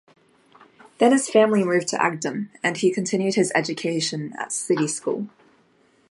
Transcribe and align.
Then 0.97 1.11
his 1.11 1.29
family 1.29 1.63
moved 1.63 1.89
to 1.89 1.95
Agdam 1.97 2.49
and 2.63 2.75
he 2.75 2.89
continued 2.91 3.35
his 3.35 3.51
education 3.53 4.33
at 4.39 4.51
city 4.51 4.87
school. 4.87 5.29